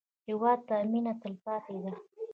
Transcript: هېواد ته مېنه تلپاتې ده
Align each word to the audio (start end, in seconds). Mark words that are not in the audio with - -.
هېواد 0.29 0.59
ته 0.67 0.75
مېنه 0.91 1.13
تلپاتې 1.21 1.75
ده 1.83 1.93